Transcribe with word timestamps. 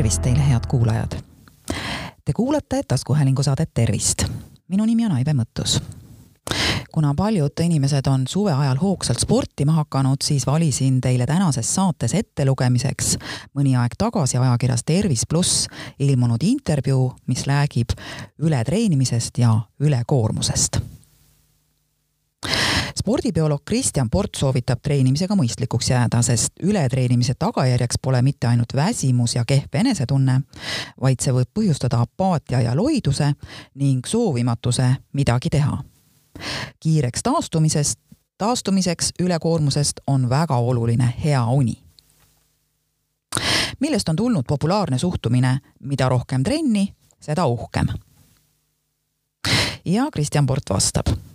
tervist 0.00 0.22
teile, 0.22 0.48
head 0.48 0.64
kuulajad! 0.68 1.12
Te 2.24 2.32
kuulate 2.32 2.80
taskuhäälingu 2.88 3.42
saadet 3.42 3.70
Tervist. 3.74 4.24
minu 4.68 4.84
nimi 4.84 5.06
on 5.06 5.12
Aive 5.12 5.32
Mõttus. 5.32 5.82
kuna 6.92 7.14
paljud 7.14 7.52
inimesed 7.60 8.06
on 8.06 8.24
suve 8.28 8.52
ajal 8.52 8.76
hoogsalt 8.76 9.18
sportima 9.18 9.72
hakanud, 9.72 10.16
siis 10.24 10.46
valisin 10.46 11.00
teile 11.00 11.26
tänases 11.26 11.74
saates 11.74 12.14
ettelugemiseks 12.14 13.18
mõni 13.54 13.76
aeg 13.76 13.92
tagasi 13.98 14.38
ajakirjas 14.38 14.84
Tervis 14.84 15.26
pluss 15.28 15.66
ilmunud 15.98 16.40
intervjuu, 16.42 17.12
mis 17.26 17.44
räägib 17.46 17.92
ületreenimisest 18.38 19.38
ja 19.38 19.60
ülekoormusest 19.80 20.80
spordibioloog 22.98 23.60
Kristjan 23.64 24.10
Port 24.10 24.34
soovitab 24.36 24.80
treenimisega 24.82 25.34
mõistlikuks 25.36 25.90
jääda, 25.90 26.22
sest 26.22 26.52
ületreenimise 26.62 27.34
tagajärjeks 27.38 27.98
pole 28.02 28.22
mitte 28.22 28.46
ainult 28.46 28.74
väsimus 28.76 29.34
ja 29.34 29.44
kehv 29.44 29.74
enesetunne, 29.82 30.40
vaid 31.00 31.20
see 31.20 31.34
võib 31.34 31.50
põhjustada 31.54 32.00
apaatia 32.00 32.60
ja 32.60 32.74
loiduse 32.76 33.32
ning 33.74 34.06
soovimatuse 34.06 34.94
midagi 35.12 35.50
teha. 35.50 35.78
kiireks 36.80 37.22
taastumisest, 37.22 37.98
taastumiseks 38.38 39.12
ülekoormusest 39.20 40.00
on 40.06 40.28
väga 40.30 40.56
oluline 40.56 41.14
hea 41.24 41.44
uni 41.46 41.82
millest 43.80 44.08
on 44.08 44.16
tulnud 44.16 44.44
populaarne 44.48 44.98
suhtumine, 44.98 45.58
mida 45.80 46.08
rohkem 46.08 46.42
trenni, 46.42 46.94
seda 47.20 47.46
uhkem. 47.46 47.86
ja 49.84 50.10
Kristjan 50.12 50.46
Port 50.46 50.70
vastab 50.70 51.29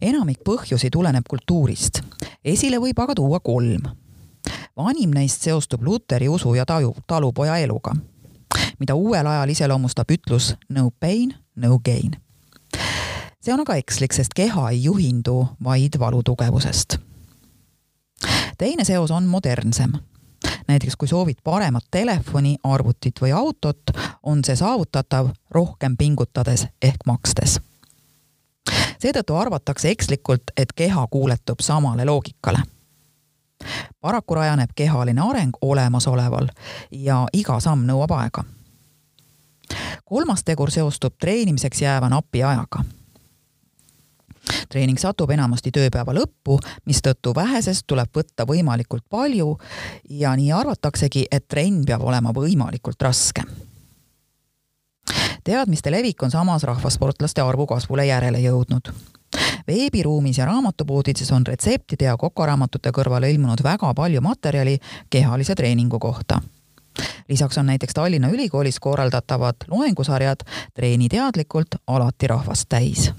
enamik 0.00 0.40
põhjusi 0.44 0.90
tuleneb 0.92 1.24
kultuurist. 1.28 2.00
esile 2.44 2.78
võib 2.78 2.98
aga 2.98 3.14
tuua 3.14 3.40
kolm. 3.40 3.82
vanim 4.76 5.10
neist 5.10 5.42
seostub 5.42 5.82
Luteri 5.82 6.28
usu 6.28 6.54
ja 6.54 6.66
taju, 6.66 6.94
talupoja 7.06 7.56
eluga, 7.56 7.94
mida 8.78 8.94
uuel 8.94 9.26
ajal 9.26 9.48
iseloomustab 9.48 10.10
ütlus 10.10 10.54
no 10.68 10.90
pain, 11.00 11.34
no 11.56 11.78
gain. 11.78 12.16
see 13.40 13.54
on 13.54 13.60
aga 13.60 13.76
ekslik, 13.76 14.12
sest 14.12 14.34
keha 14.34 14.70
ei 14.70 14.84
juhindu 14.84 15.46
vaid 15.64 15.98
valu 15.98 16.22
tugevusest. 16.22 16.98
teine 18.58 18.84
seos 18.84 19.10
on 19.10 19.26
modernsem 19.26 19.92
näiteks 20.68 20.96
kui 20.96 21.08
soovid 21.08 21.36
paremat 21.44 21.84
telefoni, 21.90 22.56
arvutit 22.64 23.20
või 23.20 23.32
autot, 23.32 23.82
on 24.22 24.44
see 24.44 24.56
saavutatav 24.56 25.28
rohkem 25.50 25.96
pingutades 25.96 26.66
ehk 26.82 27.06
makstes 27.06 27.60
seetõttu 28.98 29.36
arvatakse 29.36 29.90
ekslikult, 29.90 30.54
et 30.56 30.72
keha 30.72 31.06
kuuletub 31.10 31.60
samale 31.60 32.04
loogikale. 32.04 32.62
paraku 34.00 34.34
rajaneb 34.34 34.70
kehaline 34.74 35.20
areng 35.20 35.56
olemasoleval 35.60 36.48
ja 36.90 37.26
iga 37.32 37.60
samm 37.60 37.86
nõuab 37.86 38.10
aega. 38.10 38.44
kolmas 40.04 40.44
tegur 40.44 40.70
seostub 40.70 41.14
treenimiseks 41.20 41.82
jääva 41.82 42.08
napi 42.08 42.42
ajaga 42.42 42.84
treening 44.68 44.98
satub 44.98 45.30
enamasti 45.30 45.70
tööpäeva 45.72 46.12
lõppu, 46.12 46.58
mistõttu 46.84 47.34
vähesest 47.34 47.86
tuleb 47.86 48.10
võtta 48.16 48.44
võimalikult 48.44 49.04
palju 49.10 49.58
ja 50.10 50.36
nii 50.36 50.52
arvataksegi, 50.52 51.26
et 51.30 51.48
trenn 51.48 51.84
peab 51.84 52.02
olema 52.02 52.32
võimalikult 52.36 53.02
raske 53.02 53.44
teadmiste 55.44 55.90
levik 55.90 56.22
on 56.22 56.30
samas 56.30 56.62
rahvasportlaste 56.62 57.42
arvu 57.42 57.66
kasvule 57.66 58.06
järele 58.06 58.38
jõudnud 58.38 58.92
veebiruumis 59.66 60.38
ja 60.38 60.46
raamatupoodides 60.46 61.32
on 61.32 61.46
retseptide 61.46 62.04
ja 62.04 62.16
kokaraamatute 62.16 62.90
kõrvale 62.90 63.30
ilmunud 63.32 63.62
väga 63.62 63.94
palju 63.94 64.20
materjali 64.20 64.78
kehalise 65.10 65.54
treeningu 65.54 65.98
kohta. 65.98 66.40
lisaks 67.28 67.58
on 67.58 67.66
näiteks 67.66 67.94
Tallinna 67.94 68.28
Ülikoolis 68.28 68.80
korraldatavad 68.80 69.56
loengusarjad 69.68 70.40
Treeni 70.74 71.08
teadlikult 71.08 71.68
alati 71.86 72.26
rahvast 72.26 72.68
täis. 72.68 73.12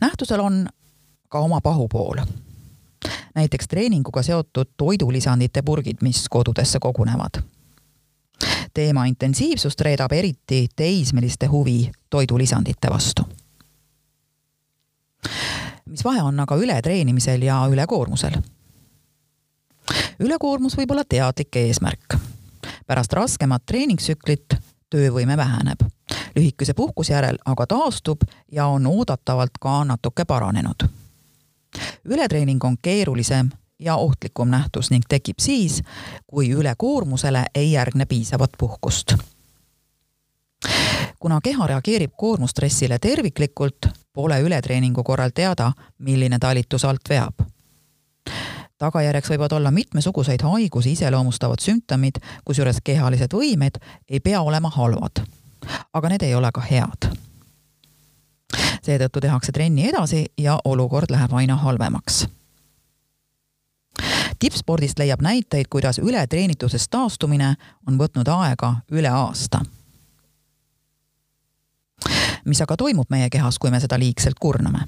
nähtusel 0.00 0.40
on 0.40 0.68
ka 1.28 1.38
oma 1.38 1.60
pahupool. 1.60 2.16
näiteks 3.34 3.68
treeninguga 3.68 4.22
seotud 4.22 4.66
toidulisandite 4.76 5.62
purgid, 5.62 5.96
mis 6.00 6.28
kodudesse 6.28 6.78
kogunevad 6.78 7.55
teema 8.74 9.04
intensiivsust 9.06 9.80
reedab 9.80 10.12
eriti 10.12 10.66
teismeliste 10.76 11.46
huvi 11.46 11.90
toidulisandite 12.10 12.90
vastu. 12.90 13.22
mis 15.86 16.04
vahe 16.04 16.22
on 16.22 16.40
aga 16.40 16.56
ületreenimisel 16.56 17.42
ja 17.42 17.66
ülekoormusel? 17.70 18.36
ülekoormus 20.20 20.76
võib 20.76 20.90
olla 20.90 21.04
teadlik 21.08 21.56
eesmärk. 21.56 22.18
pärast 22.86 23.12
raskemat 23.12 23.66
treeningtsüklit 23.66 24.56
töövõime 24.90 25.36
väheneb. 25.36 25.80
lühikese 26.36 26.74
puhkuse 26.74 27.12
järel 27.12 27.38
aga 27.44 27.66
taastub 27.66 28.22
ja 28.52 28.66
on 28.66 28.86
oodatavalt 28.86 29.58
ka 29.60 29.84
natuke 29.84 30.24
paranenud. 30.24 30.88
ületreening 32.04 32.64
on 32.64 32.76
keerulisem 32.82 33.50
ja 33.78 33.96
ohtlikum 33.96 34.48
nähtus 34.48 34.90
ning 34.90 35.04
tekib 35.08 35.38
siis, 35.40 35.82
kui 36.26 36.50
ülekoormusele 36.50 37.44
ei 37.54 37.72
järgne 37.72 38.06
piisavat 38.06 38.50
puhkust. 38.58 39.14
kuna 41.18 41.40
keha 41.42 41.66
reageerib 41.66 42.12
koormustressile 42.16 42.98
terviklikult, 42.98 43.86
pole 44.12 44.40
ületreeningu 44.40 45.02
korral 45.02 45.30
teada, 45.34 45.72
milline 45.98 46.38
talitus 46.38 46.84
alt 46.84 47.08
veab. 47.08 47.34
tagajärjeks 48.78 49.30
võivad 49.30 49.52
olla 49.52 49.70
mitmesuguseid 49.70 50.42
haigusi 50.42 50.92
iseloomustavad 50.92 51.60
sümptomid, 51.60 52.14
kusjuures 52.44 52.80
kehalised 52.84 53.32
võimed 53.32 53.78
ei 54.08 54.20
pea 54.20 54.40
olema 54.40 54.70
halvad. 54.70 55.26
aga 55.92 56.08
need 56.08 56.22
ei 56.22 56.34
ole 56.34 56.50
ka 56.52 56.60
head 56.60 57.16
seetõttu 58.86 59.20
tehakse 59.20 59.52
trenni 59.52 59.88
edasi 59.88 60.26
ja 60.38 60.58
olukord 60.64 61.10
läheb 61.10 61.32
aina 61.32 61.56
halvemaks 61.56 62.26
tippspordist 64.38 64.98
leiab 64.98 65.20
näiteid, 65.20 65.66
kuidas 65.70 65.98
ületreenitusest 65.98 66.90
taastumine 66.90 67.54
on 67.88 67.98
võtnud 67.98 68.28
aega 68.28 68.74
üle 68.92 69.08
aasta. 69.08 69.60
mis 72.44 72.60
aga 72.62 72.76
toimub 72.76 73.10
meie 73.10 73.30
kehas, 73.30 73.58
kui 73.58 73.70
me 73.70 73.80
seda 73.80 73.98
liigselt 73.98 74.38
kurname? 74.40 74.86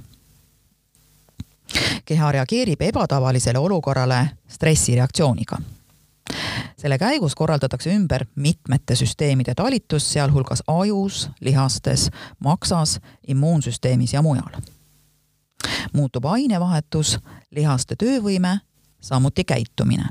keha 2.05 2.33
reageerib 2.33 2.81
ebatavalisele 2.81 3.59
olukorrale 3.59 4.31
stressireaktsiooniga. 4.49 5.59
selle 6.77 6.99
käigus 6.99 7.35
korraldatakse 7.35 7.95
ümber 7.95 8.27
mitmete 8.35 8.97
süsteemide 8.97 9.55
talitus, 9.55 10.13
sealhulgas 10.13 10.63
ajus, 10.67 11.31
lihastes, 11.41 12.11
maksas, 12.39 13.01
immuunsüsteemis 13.29 14.13
ja 14.13 14.23
mujal 14.23 14.61
muutub 15.93 16.25
ainevahetus, 16.25 17.19
lihaste 17.51 17.97
töövõime 17.97 18.59
samuti 19.01 19.45
käitumine. 19.45 20.05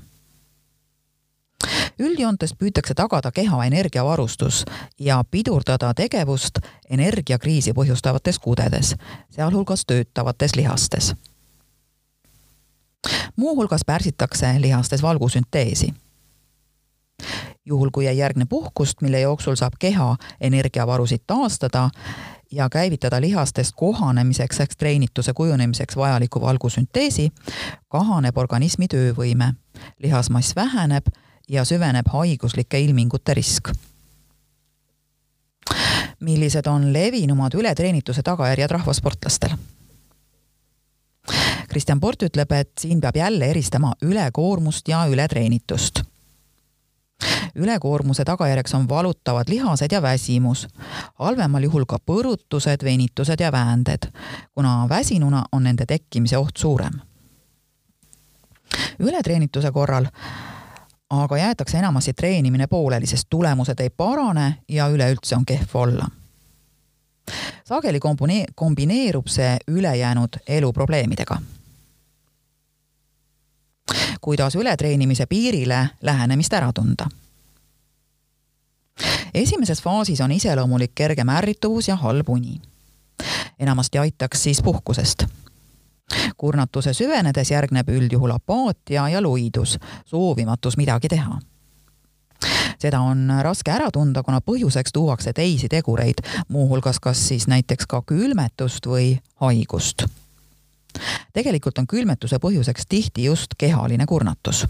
üldjoontes 2.00 2.54
püütakse 2.54 2.94
tagada 2.94 3.32
keha 3.32 3.66
energiavarustus 3.66 4.66
ja 5.00 5.24
pidurdada 5.32 5.94
tegevust 5.94 6.60
energiakriisi 6.90 7.74
põhjustavates 7.74 8.40
kudedes, 8.40 8.96
sealhulgas 9.30 9.86
töötavates 9.86 10.56
lihastes. 10.56 11.16
muuhulgas 13.36 13.82
pärsitakse 13.86 14.62
lihastes 14.62 15.02
valgusünteesi 15.02 15.94
juhul, 17.68 17.90
kui 17.92 18.08
ei 18.08 18.18
järgne 18.18 18.46
puhkust, 18.50 19.02
mille 19.02 19.20
jooksul 19.20 19.56
saab 19.56 19.74
keha 19.80 20.16
energiavarusid 20.42 21.20
taastada, 21.28 21.90
ja 22.52 22.70
käivitada 22.70 23.22
lihastest 23.22 23.74
kohanemiseks 23.76 24.60
ehk 24.60 24.76
treenituse 24.78 25.34
kujunemiseks 25.34 25.96
vajaliku 25.96 26.42
valgusünteesi, 26.42 27.30
kahaneb 27.88 28.38
organismi 28.38 28.88
töövõime, 28.88 29.54
lihasmass 30.00 30.56
väheneb 30.56 31.06
ja 31.50 31.66
süveneb 31.66 32.08
haiguslike 32.14 32.80
ilmingute 32.80 33.34
risk. 33.34 33.72
millised 36.20 36.66
on 36.66 36.94
levinumad 36.94 37.54
ületreenituse 37.54 38.24
tagajärjed 38.24 38.72
rahvasportlastel? 38.72 39.50
Kristjan 41.70 42.00
Port 42.00 42.24
ütleb, 42.24 42.52
et 42.52 42.72
siin 42.80 43.02
peab 43.02 43.16
jälle 43.16 43.46
eristama 43.46 43.94
ülekoormust 44.02 44.88
ja 44.88 45.06
ületreenitust 45.06 46.02
ülekoormuse 47.56 48.26
tagajärjeks 48.26 48.74
on 48.74 48.90
valutavad 48.90 49.50
lihased 49.50 49.92
ja 49.92 50.02
väsimus, 50.02 50.68
halvemal 51.16 51.64
juhul 51.64 51.86
ka 51.86 51.98
põrutused, 52.06 52.84
venitused 52.84 53.40
ja 53.40 53.52
väänded, 53.52 54.12
kuna 54.54 54.86
väsinuna 54.90 55.44
on 55.52 55.64
nende 55.64 55.86
tekkimise 55.86 56.38
oht 56.38 56.58
suurem. 56.58 56.94
ületreenituse 59.00 59.72
korral 59.72 60.06
aga 61.10 61.38
jäetakse 61.38 61.78
enamasti 61.78 62.14
treenimine 62.14 62.68
pooleli, 62.68 63.06
sest 63.06 63.28
tulemused 63.30 63.80
ei 63.80 63.90
parane 63.90 64.56
ja 64.68 64.88
üleüldse 64.88 65.36
on 65.36 65.46
kehv 65.46 65.70
olla. 65.74 66.08
sageli 67.66 68.00
kombine-, 68.00 68.46
kombineerub 68.56 69.28
see 69.28 69.58
ülejäänud 69.68 70.30
elu 70.48 70.74
probleemidega 70.74 71.38
kuidas 74.28 74.56
ületreenimise 74.56 75.26
piirile 75.26 75.90
lähenemist 76.02 76.54
ära 76.54 76.74
tunda 76.76 77.06
esimeses 79.34 79.82
faasis 79.82 80.22
on 80.22 80.32
iseloomulik 80.36 80.92
kergem 80.96 81.30
ärrituvus 81.30 81.88
ja 81.88 81.96
halb 81.96 82.30
uni. 82.30 82.62
enamasti 83.60 83.98
aitaks 83.98 84.44
siis 84.44 84.62
puhkusest 84.62 85.24
kurnatuse 86.38 86.94
süvenedes 86.94 87.52
järgneb 87.52 87.90
üldjuhul 87.90 88.36
apaatia 88.36 89.08
ja 89.10 89.24
loidus, 89.24 89.80
soovimatus 90.06 90.78
midagi 90.78 91.08
teha 91.08 91.40
seda 92.80 93.00
on 93.00 93.32
raske 93.42 93.72
ära 93.72 93.88
tunda, 93.92 94.24
kuna 94.24 94.44
põhjuseks 94.44 94.92
tuuakse 94.94 95.34
teisi 95.34 95.72
tegureid, 95.72 96.20
muuhulgas 96.48 97.00
kas 97.00 97.28
siis 97.28 97.48
näiteks 97.48 97.88
ka 97.88 98.02
külmetust 98.02 98.92
või 98.92 99.14
haigust. 99.40 100.04
Tegelikult 101.34 101.78
on 101.78 101.88
külmetuse 101.88 102.40
põhjuseks 102.40 102.86
tihti 102.90 103.24
just 103.24 103.56
kehaline 103.58 104.06
kurnatus. 104.06 104.68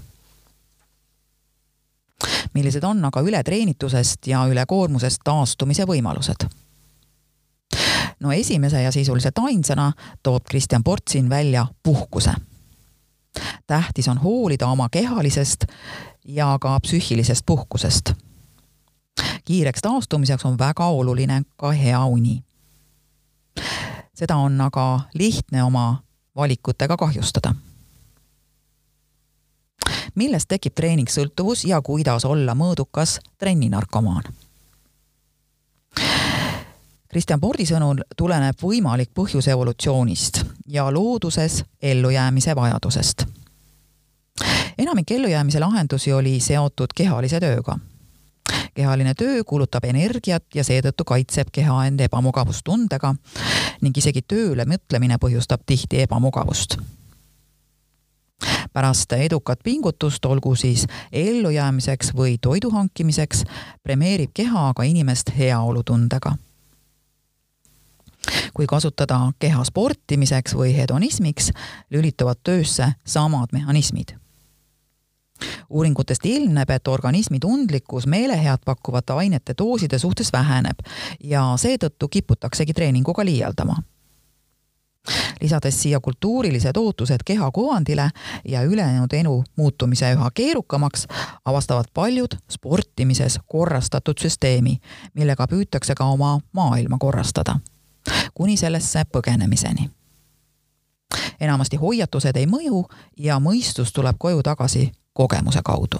millised 2.54 2.84
on 2.84 3.06
aga 3.06 3.22
ületreenitusest 3.22 4.28
ja 4.28 4.46
ülekoormusest 4.46 5.22
taastumise 5.24 5.84
võimalused? 5.84 6.48
no 8.20 8.32
esimese 8.32 8.82
ja 8.82 8.92
sisuliselt 8.92 9.38
ainsana 9.38 9.92
toob 10.24 10.44
Kristjan 10.50 10.84
Portsin 10.84 11.30
välja 11.30 11.68
puhkuse. 11.84 12.34
tähtis 13.68 14.08
on 14.08 14.18
hoolida 14.18 14.68
oma 14.68 14.90
kehalisest 14.90 15.66
ja 16.26 16.58
ka 16.62 16.80
psüühilisest 16.80 17.42
puhkusest. 17.46 18.14
kiireks 19.46 19.82
taastumiseks 19.82 20.46
on 20.46 20.58
väga 20.58 20.86
oluline 20.86 21.42
ka 21.58 21.72
hea 21.72 22.06
uni. 22.06 22.44
seda 24.14 24.36
on 24.36 24.62
aga 24.62 25.00
lihtne 25.14 25.64
oma 25.64 26.07
valikutega 26.38 26.98
kahjustada. 26.98 27.56
millest 30.16 30.48
tekib 30.50 30.74
treeningsõltuvus 30.74 31.66
ja 31.66 31.82
kuidas 31.82 32.26
olla 32.26 32.56
mõõdukas 32.56 33.20
trenninarkomaan? 33.38 34.24
Kristjan 37.08 37.40
Pordi 37.40 37.66
sõnul 37.66 38.02
tuleneb 38.18 38.56
võimalik 38.62 39.10
põhjus 39.14 39.48
evolutsioonist 39.48 40.42
ja 40.68 40.90
looduses 40.92 41.64
ellujäämise 41.82 42.56
vajadusest 42.56 43.26
enamik 44.78 45.12
ellujäämise 45.12 45.60
lahendusi 45.60 46.14
oli 46.14 46.40
seotud 46.40 46.94
kehalise 46.96 47.40
tööga. 47.40 47.78
Kehaline 48.78 49.14
töö 49.18 49.42
kulutab 49.48 49.88
energiat 49.90 50.46
ja 50.56 50.64
seetõttu 50.64 51.06
kaitseb 51.08 51.50
keha 51.54 51.80
end 51.90 52.04
ebamugavustundega 52.06 53.16
ning 53.82 53.98
isegi 53.98 54.22
tööle 54.22 54.68
mõtlemine 54.70 55.18
põhjustab 55.22 55.66
tihti 55.66 56.06
ebamugavust 56.06 56.78
pärast 58.74 59.14
edukat 59.18 59.64
pingutust, 59.66 60.26
olgu 60.26 60.52
siis 60.56 60.84
ellujäämiseks 61.12 62.12
või 62.14 62.36
toidu 62.42 62.70
hankimiseks, 62.70 63.42
premeerib 63.84 64.30
keha 64.34 64.68
aga 64.70 64.84
inimest 64.84 65.32
heaolutundega. 65.38 66.36
kui 68.54 68.66
kasutada 68.68 69.32
keha 69.40 69.64
sportimiseks 69.64 70.54
või 70.54 70.76
hedonismiks, 70.78 71.52
lülituvad 71.90 72.38
töösse 72.44 72.92
samad 73.06 73.54
mehhanismid 73.54 74.18
uuringutest 75.70 76.26
ilmneb, 76.26 76.70
et 76.70 76.88
organismi 76.88 77.40
tundlikkus 77.40 78.08
meelehead 78.08 78.64
pakkuvate 78.66 79.14
ainete 79.14 79.54
dooside 79.58 80.00
suhtes 80.00 80.34
väheneb 80.34 80.80
ja 81.24 81.44
seetõttu 81.58 82.08
kiputaksegi 82.08 82.74
treeninguga 82.74 83.26
liialdama 83.26 83.82
lisades 85.42 85.82
siia 85.82 86.00
kultuurilised 86.00 86.78
ootused 86.78 87.20
keha 87.26 87.52
kuvandile 87.52 88.10
ja 88.46 88.64
ülejäänud 88.64 89.14
elu 89.14 89.44
muutumise 89.56 90.14
üha 90.14 90.32
keerukamaks, 90.34 91.08
avastavad 91.46 91.86
paljud 91.94 92.36
sportimises 92.52 93.40
korrastatud 93.48 94.18
süsteemi, 94.20 94.78
millega 95.14 95.48
püütakse 95.48 95.96
ka 95.96 96.06
oma 96.06 96.40
maailma 96.52 96.98
korrastada, 97.00 97.60
kuni 98.34 98.58
sellesse 98.58 99.04
põgenemiseni. 99.12 99.90
enamasti 101.40 101.78
hoiatused 101.78 102.36
ei 102.36 102.46
mõju 102.46 102.86
ja 103.18 103.40
mõistus 103.40 103.94
tuleb 103.94 104.16
koju 104.20 104.44
tagasi 104.44 104.92
kogemuse 105.18 105.60
kaudu. 105.64 105.98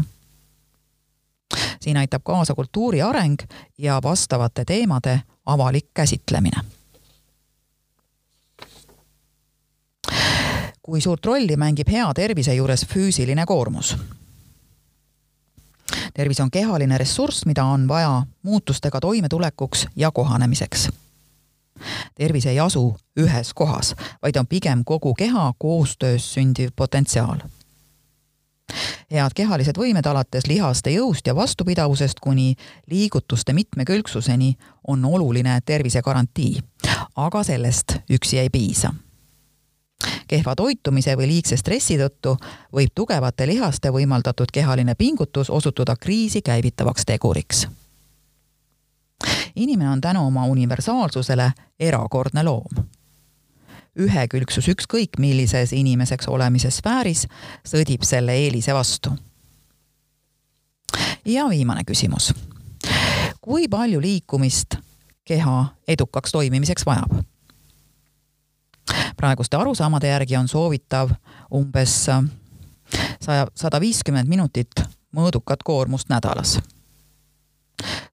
siin 1.80 1.98
aitab 1.98 2.22
kaasa 2.24 2.54
kultuuri 2.54 3.02
areng 3.02 3.38
ja 3.78 4.00
vastavate 4.04 4.66
teemade 4.66 5.22
avalik 5.46 5.94
käsitlemine. 5.94 6.62
kui 10.82 11.02
suurt 11.02 11.26
rolli 11.26 11.58
mängib 11.58 11.90
hea 11.92 12.14
tervise 12.14 12.54
juures 12.54 12.86
füüsiline 12.94 13.46
koormus? 13.46 13.98
tervis 16.14 16.40
on 16.40 16.52
kehaline 16.52 16.98
ressurss, 16.98 17.46
mida 17.46 17.64
on 17.64 17.88
vaja 17.88 18.24
muutustega 18.44 19.00
toimetulekuks 19.00 19.88
ja 19.96 20.12
kohanemiseks 20.12 20.90
tervis 22.16 22.46
ei 22.46 22.60
asu 22.60 22.98
ühes 23.20 23.54
kohas, 23.54 23.96
vaid 24.22 24.36
on 24.36 24.48
pigem 24.48 24.86
kogu 24.86 25.14
keha 25.14 25.54
koostöös 25.58 26.34
sündiv 26.34 26.70
potentsiaal 26.76 27.38
head 29.12 29.34
kehalised 29.36 29.78
võimed 29.78 30.06
alates 30.06 30.48
lihaste 30.48 30.92
jõust 30.92 31.28
ja 31.28 31.36
vastupidavusest 31.36 32.20
kuni 32.20 32.56
liigutuste 32.92 33.54
mitmekülgsuseni 33.54 34.56
on 34.88 35.06
oluline 35.06 35.60
tervisegarantii, 35.66 36.60
aga 37.16 37.44
sellest 37.44 37.98
üksi 38.10 38.40
ei 38.40 38.50
piisa. 38.50 38.94
kehva 40.28 40.56
toitumise 40.56 41.16
või 41.18 41.28
liigse 41.28 41.58
stressi 41.58 41.98
tõttu 41.98 42.36
võib 42.74 42.92
tugevate 42.96 43.48
lihaste 43.48 43.90
võimaldatud 43.90 44.52
kehaline 44.54 44.96
pingutus 44.96 45.50
osutuda 45.50 45.96
kriisi 45.96 46.42
käivitavaks 46.42 47.06
teguriks. 47.06 47.68
inimene 49.56 49.90
on 49.90 50.02
tänu 50.02 50.28
oma 50.28 50.46
universaalsusele 50.46 51.52
erakordne 51.80 52.44
loom 52.44 52.88
ühekülgsus 53.98 54.68
ükskõik 54.68 55.18
millises 55.20 55.74
inimeseks 55.74 56.28
olemise 56.28 56.72
sfääris 56.72 57.26
sõdib 57.68 58.06
selle 58.06 58.36
eelise 58.38 58.74
vastu. 58.74 59.12
ja 61.26 61.50
viimane 61.50 61.84
küsimus. 61.84 62.34
kui 63.42 63.68
palju 63.68 64.02
liikumist 64.02 64.78
keha 65.26 65.66
edukaks 65.88 66.32
toimimiseks 66.32 66.86
vajab? 66.86 67.24
praeguste 69.18 69.58
arusaamade 69.58 70.08
järgi 70.08 70.38
on 70.38 70.48
soovitav 70.48 71.12
umbes 71.54 72.06
saja, 73.22 73.48
sada 73.56 73.80
viiskümmend 73.80 74.30
minutit 74.30 74.84
mõõdukat 75.16 75.64
koormust 75.64 76.10
nädalas. 76.10 76.60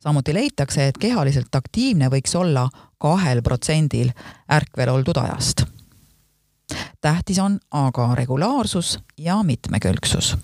samuti 0.00 0.34
leitakse, 0.34 0.86
et 0.86 0.98
kehaliselt 0.98 1.54
aktiivne 1.54 2.08
võiks 2.08 2.34
olla 2.36 2.68
kahel 2.98 3.42
protsendil 3.42 4.10
ärkvel 4.48 4.88
oldud 4.88 5.16
ajast 5.16 5.73
tähtis 7.00 7.38
on 7.38 7.58
aga 7.70 8.14
regulaarsus 8.14 8.98
ja 9.18 9.42
mitmekülgsus. 9.42 10.36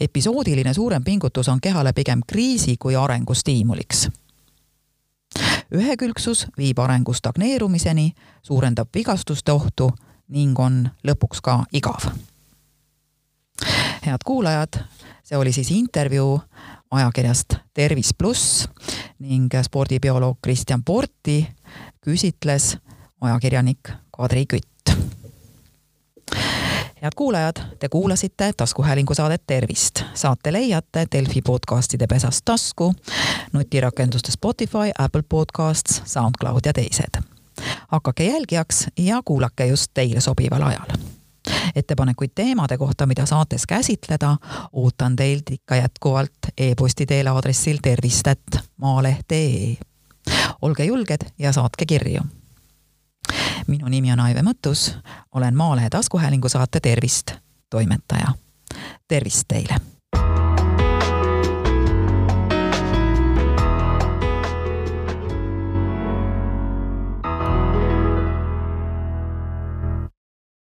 episoodiline 0.00 0.74
suurem 0.74 1.04
pingutus 1.04 1.48
on 1.48 1.60
kehale 1.60 1.92
pigem 1.92 2.20
kriisi 2.26 2.76
kui 2.76 2.96
arengustiimuliks. 2.96 4.08
ühekülgsus 5.74 6.46
viib 6.58 6.78
arengu 6.78 7.12
stagneerumiseni, 7.12 8.12
suurendab 8.42 8.88
vigastuste 8.94 9.52
ohtu 9.52 9.92
ning 10.28 10.58
on 10.58 10.90
lõpuks 11.06 11.40
ka 11.42 11.64
igav. 11.72 12.10
head 14.06 14.24
kuulajad, 14.24 14.84
see 15.22 15.38
oli 15.38 15.52
siis 15.52 15.70
intervjuu 15.70 16.40
ajakirjast 16.90 17.54
Tervis 17.74 18.14
pluss 18.18 18.68
ning 19.18 19.52
spordibioloog 19.62 20.38
Kristjan 20.42 20.82
Porti 20.84 21.48
küsitles 22.00 22.76
ajakirjanik 23.20 23.92
Kadri 24.16 24.46
Kütt 24.46 24.70
head 27.02 27.12
kuulajad, 27.16 27.56
te 27.78 27.88
kuulasite 27.88 28.52
taskuhäälingu 28.56 29.14
saadet 29.14 29.42
Tervist. 29.46 30.02
saate 30.14 30.52
leiate 30.52 31.06
Delfi 31.12 31.42
podcastide 31.42 32.06
pesast 32.06 32.40
tasku, 32.44 32.94
nutirakenduste 33.52 34.32
Spotify, 34.32 34.90
Apple 34.98 35.22
Podcasts, 35.28 36.02
SoundCloud 36.04 36.60
ja 36.64 36.72
teised. 36.72 37.22
hakake 37.88 38.24
jälgijaks 38.24 38.86
ja 38.98 39.22
kuulake 39.24 39.66
just 39.66 39.90
teile 39.94 40.20
sobival 40.20 40.62
ajal. 40.62 40.86
ettepanekuid 41.74 42.30
teemade 42.34 42.78
kohta, 42.78 43.06
mida 43.06 43.26
saates 43.26 43.66
käsitleda, 43.66 44.36
ootan 44.72 45.16
teilt 45.16 45.50
ikka 45.50 45.76
jätkuvalt 45.76 46.38
e-posti 46.58 47.06
teel 47.06 47.26
aadressil 47.26 47.78
tervist.maaleht.ee. 47.82 49.76
olge 50.62 50.84
julged 50.84 51.20
ja 51.38 51.52
saatke 51.52 51.86
kirju 51.86 52.20
minu 53.70 53.88
nimi 53.88 54.12
on 54.12 54.20
Aive 54.20 54.42
Mõttus, 54.42 54.90
olen 55.34 55.56
Maalehe 55.56 55.90
taskuhäälingu 55.90 56.48
saate 56.48 56.80
Tervist 56.80 57.32
toimetaja. 57.70 58.34
tervist 59.08 59.44
teile! 59.48 59.99